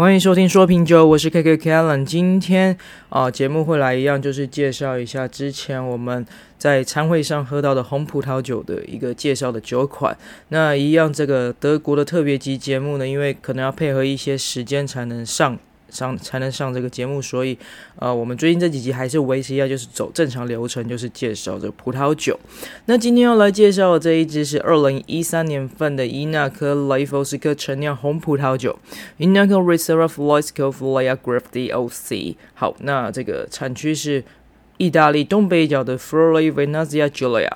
[0.00, 2.06] 欢迎收听说品酒，我是 KK Kellen。
[2.06, 2.74] 今天
[3.10, 6.24] 啊，节目会来一样，就是介绍一下之前我们
[6.56, 10.16] 在餐会上喝到的红葡萄酒的一个介绍的酒款。
[10.48, 15.58] 那一样，这个德国的特别级节目呢，因为可能要配合一些时间才能上。
[15.90, 17.58] 上才能上这个节目，所以，
[17.96, 22.38] 呃，我们最近这几集还是维持一下，就是走正常流程，就是介绍这葡萄酒。
[22.86, 28.78] 那今天要来介绍的这一支是二零一三年份的伊纳科莱佛斯科陈酿红葡萄酒
[29.18, 32.36] ，Inaco Riserra Floisco Lilligrave DOC。
[32.54, 34.24] 好，那这个产区是
[34.76, 37.50] 意大利东北角的 Friuli Venezia Giulia，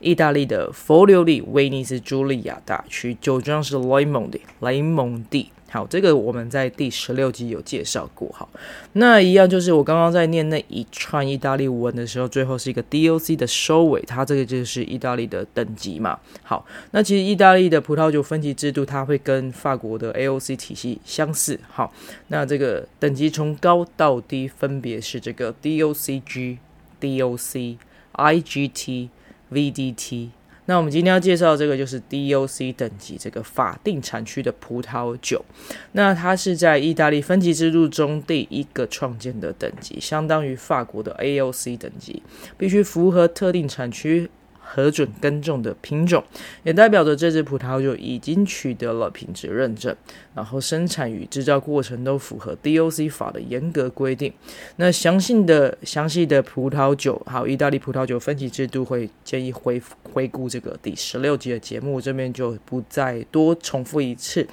[0.00, 5.50] 意大利的佛留里威尼斯朱利亚大区，酒庄是雷蒙蒂，雷蒙蒂。
[5.70, 8.28] 好，这个我们在第十六集有介绍过。
[8.34, 8.48] 好，
[8.94, 16.18] 那一样就是我刚刚在念那一串意大利文的时候，最后是一个 DOC 的收尾，它这个就是意大利的等级嘛。
[16.42, 21.60] 好，那其实意大利的葡萄酒分级制度，它会跟法国的 AOC 体系相似。
[21.70, 21.92] 好，
[22.28, 26.58] 那这个等级从高到低分别是这个 DOCG、
[27.00, 27.76] DOC、
[28.14, 29.08] IGT、
[29.52, 30.30] VDT。
[30.70, 35.44] 那我们今天要介绍这个就是 DOC 等级这个法定产区的葡萄酒，
[35.92, 42.22] 那它是在意大利分级制度中第一个创建的等级，相当于法国的 AOC 等级，
[42.56, 44.30] 必须符合特定产区。
[44.72, 46.22] 核准耕种的品种，
[46.62, 49.94] 也代表着这支葡萄酒已经取得了品质认证，
[50.32, 54.32] 然后生产与制造过程都符合 DOC 法的严格规定。
[54.76, 64.46] 那详细的详细的葡萄酒还有意大利葡萄酒分级制度，会建议回回顾这个第十六集的节目，这边就不再多重复一次。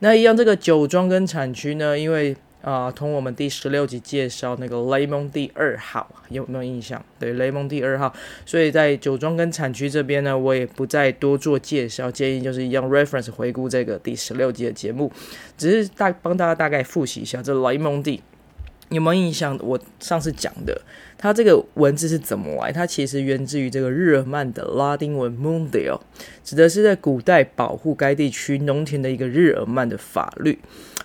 [0.00, 7.02] 那一样，这个酒庄跟产区呢，因为啊，同我们第十六集介绍那个雷蒙蒂二号有没有印象？
[7.18, 8.12] 对，雷蒙蒂二号。
[8.44, 15.10] 所以在酒庄跟产区这边呢，我也不再多做介绍，建议就是一样 reference 回顾这个第十六集的节目，
[15.56, 18.22] 只是大帮大家大概复习一下这雷蒙蒂
[18.90, 19.58] 有没有印象？
[19.62, 20.80] 我上次讲的，
[21.16, 22.72] 它这个文字是怎么来？
[22.72, 26.00] 它其实源自于这个日耳曼的拉丁文 m o n d a l
[26.44, 30.58] 指的是在古代保护该地区农田的一个日耳曼的法律。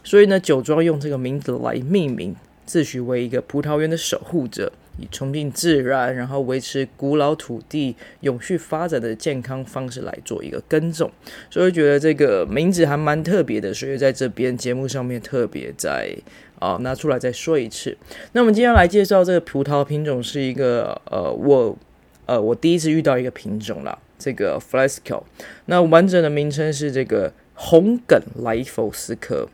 [0.04, 2.36] 所以呢，酒庄用这个名字来命名，
[2.66, 11.12] 自诩为一个葡萄园的守护者，以崇敬自然，然后维持古老土地永续发展的健康方式来做一个耕种。
[11.50, 16.16] 所以觉得这个名字还蛮特别的，所以在这边节目上面特别再
[16.60, 17.98] 啊拿出来再说一次。
[18.32, 21.78] 那我们今天来介绍这个葡萄品种是一个呃我
[22.26, 25.24] 呃我第一次遇到一个品种啦，这个 f l e s c o。
[25.66, 29.50] 那完整的名称是这个红梗莱佛斯科。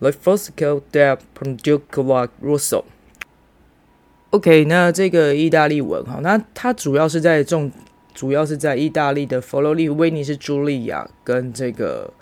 [0.00, 2.84] Floisco del Penduoco Rosso。
[4.34, 7.70] OK，那这个意大利文哈，那它主要是在种，
[8.12, 12.12] 主要是在意大利的佛罗里威尼斯朱利亚跟这个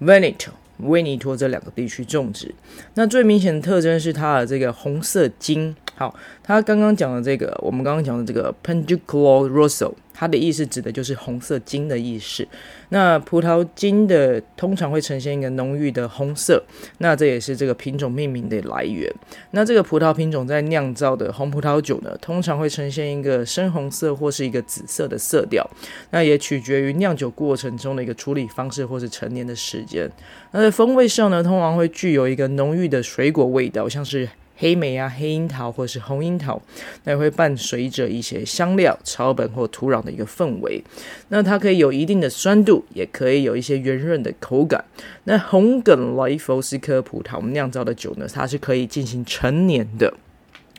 [0.00, 2.54] Veneto 威尼托这两个地区种植。
[2.94, 5.74] 那最明显的特征是它的这个红色金。
[5.96, 9.94] 好，他刚刚讲的这个，我们刚刚讲的这个 Penduoco Rosso。
[10.18, 12.48] 它的意思指的就是红色金的意思。
[12.88, 16.64] 那葡萄金的通常会呈现一个浓郁的红色，
[16.98, 19.12] 那这也是这个品种命名的来源。
[19.50, 25.68] 那这个葡萄品种在酿造的红葡萄酒呢，通常会呈现一个深红色或是一个紫色的色调。
[26.12, 30.10] 那也取决于酿酒过程中的一个处理方式或是陈年的时间。
[30.52, 34.26] 那在风味上呢，通常会具有一个浓郁的水果味道，像是。
[34.56, 36.60] 黑莓啊，黑樱桃或是红樱桃，
[37.04, 40.82] 那也会伴随着一些香料、草本或土壤的一个氛围。
[41.28, 44.84] 那它可以有一定的酸度，也可以有一些圆润的口感。
[45.24, 50.12] 那红梗莱佛斯科葡萄酿造的酒呢，它是可以进行陈年的。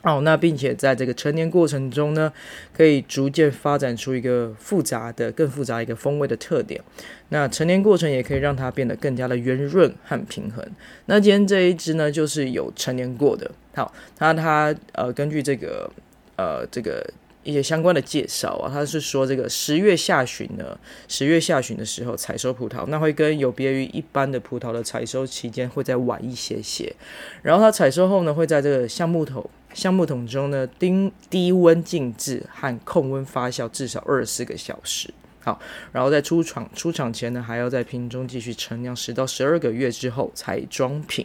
[0.04, 2.32] 哦，那并且在这个陈年过程中呢，
[2.72, 6.80] 可以逐渐发展出一个复杂的、更复杂一个风味的特点。
[7.30, 10.64] 那陈年过程也可以让它变得更加的圆润和平衡。
[11.08, 13.50] 那今天这一支呢，就是有陈年过的。
[13.74, 15.90] 好，它它呃，根据这个
[16.38, 17.06] 呃这个
[17.44, 26.96] 一些相关的介绍啊，它是说这个十月下旬呢，十月下旬的时候采收葡萄，那会跟有别于一般的葡萄的采收期间会再晚一些些。
[27.42, 29.50] 然后它采收后呢，会在这个橡木桶。
[29.78, 35.14] 橡木桶中呢，低低温静置和控温发酵至少二十四个小时。
[35.40, 35.60] 好，
[35.92, 41.24] 然后在出厂出厂前呢，还要在瓶中继续陈酿十到十二个月之后才装瓶。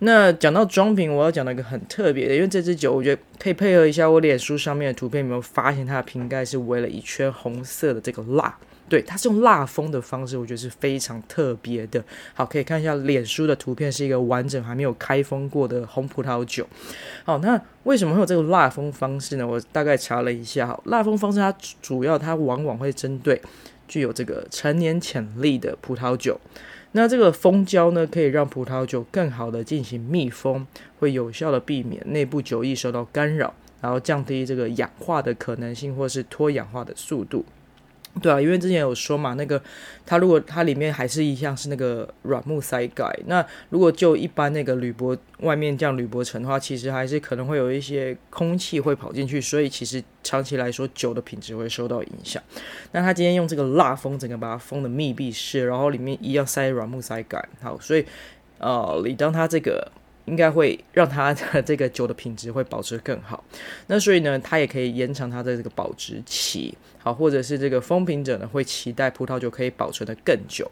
[0.00, 8.54] 那讲到装瓶，我要讲到一个很特别的，因为这支酒我觉得可以配合一下我脸书上面的图片，有没有发现它的瓶盖是围了一圈红色的这个蜡？
[8.90, 12.04] 对，它是用蜡封的方式，我觉得是非常特别的。
[12.34, 16.66] 好，可以看一下脸书的图片，是一个完整还没有开封过的红葡萄酒。
[17.24, 19.46] 好，那为什么会有这个蜡封方式呢？
[19.46, 23.40] 我大概查了一下，好，蜡封方式它主要它往往会针对
[23.86, 26.40] 具有这个陈年潜力的葡萄酒。
[26.92, 30.66] 那这个封胶呢，可以让葡萄酒更好的进行密封，
[30.98, 37.44] 会有效的避免内部酒液受到干扰，然后降低这个氧化的可能性，或是脱氧化的速度。
[38.20, 39.62] 对啊，因为之前有说嘛，那个
[40.04, 52.42] 它如果它里面还是一样是那个软木塞盖，那如果就一般那个铝箔外面这样铝箔层的话，其实还是可能会有一些空气会跑进去，所以其实长期来说酒的品质会受到影响。
[52.92, 58.04] 那他今天用这个蜡封，整个把它封的密闭式，然后里面一样塞软木塞盖，好，所以
[58.58, 59.90] 呃，你当它这个。
[60.26, 63.42] 应该会让它的这个酒的品质会保持更好，
[63.86, 70.70] 那所以呢，它也可以延长它的这个保质期，好，或者是这个封瓶者呢会期待葡萄酒可以保存的更久。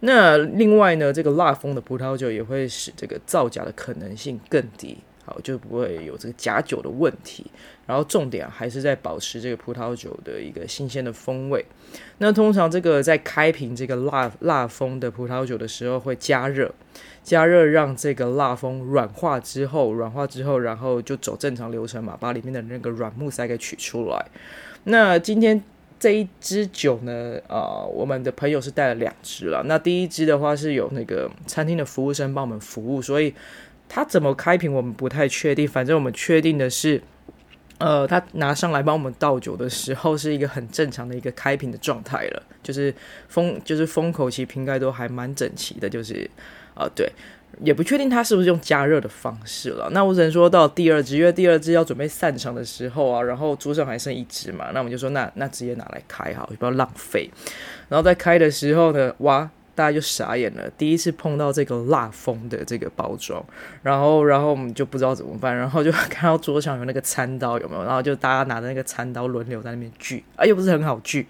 [0.00, 4.98] 那另外呢，这个蜡封的葡萄酒也会使这个造假的可能性更低。
[5.24, 7.46] 好，就不会有这个假酒的问题。
[7.84, 11.64] 然后重点还是在保持这个葡萄酒的一个新鲜的风味。
[12.18, 16.72] 那通常这个在开瓶这个蜡蜡封的葡萄酒的时候，会加热，
[17.22, 24.26] 加热让这个蜡封软化之后，软化之后，然后就走正常流程嘛，把里面的那个软木塞给取出来。
[24.84, 25.62] 那今天
[25.98, 29.62] 这一支酒呢，啊、呃，我们的朋友是带了两支了。
[29.66, 33.34] 那第一支的话是有那个餐厅的服务生帮我们服务，所以。
[33.94, 35.68] 他怎么开瓶，我们不太确定。
[35.68, 37.02] 反正我们确定的是，
[37.76, 42.94] 呃，他拿上来帮我们倒酒的时候，是一个很正常的一个开瓶的状态了，就是
[43.28, 45.90] 封，就是封口，其实瓶盖都还蛮整齐的。
[45.90, 46.30] 就是，
[46.74, 47.12] 啊、对，
[47.60, 49.90] 也不确定他是不是用加热的方式了。
[49.90, 57.30] 那我只能说到第二支，因为第二支要准备散场的时候啊，然后桌上还剩一支嘛，那我们就说，那那直接拿来开好，不要浪费。
[57.90, 59.50] 然后在开的时候呢，哇！
[59.74, 63.42] 大家就傻眼了，第一次碰到这个蜡封的这个包装，
[63.82, 67.84] 然后，然后我们就不知道怎么办，然后就看到桌上有那个餐刀，有没有？
[67.84, 71.26] 然后就大家拿着那个餐刀轮流在那边锯，啊，又不是很好锯，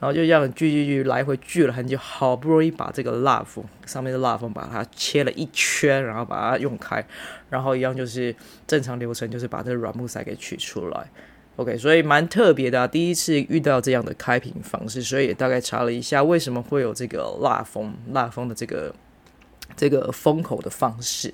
[0.00, 7.04] 然后就这样锯锯锯，来回锯了很久，好不容易把这个蜡封上面的蜡封把它切了一圈，然后把它用开，
[7.50, 8.34] 然后一样就是
[8.66, 11.06] 正常流程，就是把这个软木塞给取出来。
[11.56, 18.92] OK，所以蛮特别的啊，第一次遇到这样的开瓶方式，所以也大概查了一下为什么会有这个蜡封、蜡封的这个
[19.76, 21.32] 这个封口的方式。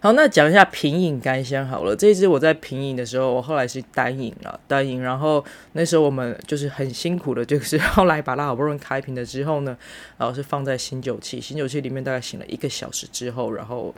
[0.00, 1.94] 好，那讲一下平饮干香好了。
[1.94, 5.02] 这支我在平饮的时候，我后来是单饮了，单饮。
[5.02, 9.76] 然后那时候我们就是很辛苦的，就是后来把它好不容易开瓶了之后呢，
[10.16, 13.94] 然后是放在醒酒器，醒酒器里面大概醒了一个小时之后，然后。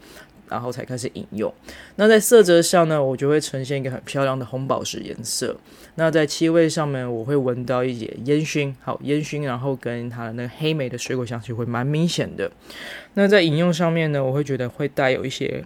[0.52, 1.52] 然后才开始饮用。
[1.96, 5.56] 那在色泽上呢，我就会呈现一个很漂亮的红宝石颜色。
[5.94, 12.50] 那在气味上面，我会闻到一点烟熏，好烟熏，然后跟它的那个黑莓的水果香气会蛮明显的。
[13.14, 15.64] 那在饮用上面呢，我会觉得会带有一些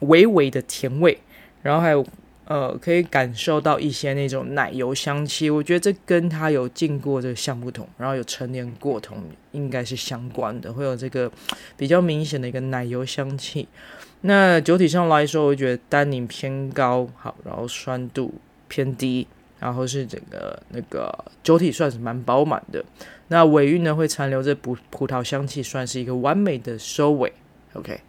[0.00, 1.18] 微微的甜味，
[1.62, 2.06] 然后还有
[2.50, 5.48] 呃，可以感受到一些那种奶油香气。
[5.48, 11.30] 我觉得这跟它有进过这个橡木桶，然后有陈年过桶，应该是相关的，会有这个
[11.76, 13.68] 比较明显的一个奶油香气。
[14.22, 18.34] 那酒体上来说，我觉得单宁偏高，好，然后酸度
[18.66, 19.28] 偏低，
[19.60, 22.84] 然后是整个那个酒体算是蛮饱满的。
[23.28, 27.32] 那尾韵呢，会残留着葡葡萄香气，算是一个完美的收尾。
[27.74, 28.00] OK，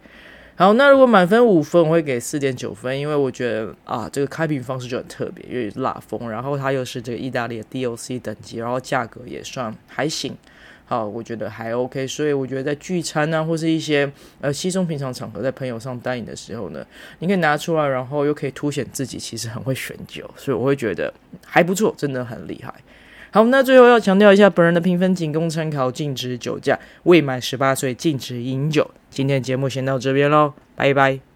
[0.54, 10.36] 好，那如果满分五分，我会给四点九分，因为我觉得啊，这个开瓶方式就很特别，因为蜡封，然后它又是这个意大利的 DOC 等级，然后价格也算还行。
[10.84, 14.12] 好，我觉得还 OK，所以我觉得在聚餐啊，或是一些
[14.42, 16.84] 呃稀松平常场合，在朋友上单饮的时候呢，
[17.20, 21.12] 你可以拿出来，然后又可以凸显自己其实很会选酒，所以我会觉得
[21.46, 22.74] 还不错，真的很厉害。
[23.34, 28.90] 好，那最后要强调一下，本人的评分仅供参考，禁止酒驾，未满十八岁禁止饮酒。
[29.08, 31.31] 今天的节目先到这边喽，拜拜。